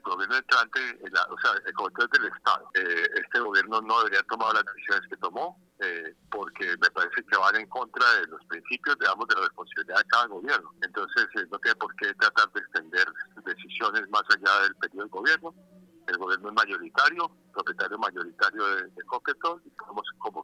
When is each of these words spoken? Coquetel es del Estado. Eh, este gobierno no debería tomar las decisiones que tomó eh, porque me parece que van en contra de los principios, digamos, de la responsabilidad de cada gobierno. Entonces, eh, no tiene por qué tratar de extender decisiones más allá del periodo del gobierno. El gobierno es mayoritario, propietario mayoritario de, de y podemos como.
Coquetel 0.00 0.44
es 1.02 2.10
del 2.12 2.32
Estado. 2.32 2.70
Eh, 2.74 3.06
este 3.14 3.40
gobierno 3.40 3.80
no 3.80 3.98
debería 3.98 4.22
tomar 4.24 4.54
las 4.54 4.64
decisiones 4.64 5.08
que 5.08 5.16
tomó 5.16 5.58
eh, 5.80 6.14
porque 6.30 6.76
me 6.80 6.90
parece 6.90 7.24
que 7.24 7.36
van 7.36 7.56
en 7.56 7.66
contra 7.66 8.04
de 8.20 8.26
los 8.28 8.44
principios, 8.46 8.96
digamos, 8.98 9.26
de 9.28 9.34
la 9.34 9.40
responsabilidad 9.42 9.98
de 9.98 10.04
cada 10.04 10.26
gobierno. 10.26 10.70
Entonces, 10.82 11.26
eh, 11.36 11.46
no 11.50 11.58
tiene 11.58 11.76
por 11.76 11.94
qué 11.96 12.14
tratar 12.14 12.50
de 12.52 12.60
extender 12.60 13.06
decisiones 13.44 14.08
más 14.10 14.22
allá 14.30 14.62
del 14.62 14.74
periodo 14.76 15.02
del 15.02 15.10
gobierno. 15.10 15.54
El 16.06 16.18
gobierno 16.18 16.48
es 16.48 16.54
mayoritario, 16.54 17.30
propietario 17.52 17.98
mayoritario 17.98 18.66
de, 18.66 18.82
de 18.82 19.02
y 19.64 19.70
podemos 19.70 20.06
como. 20.18 20.41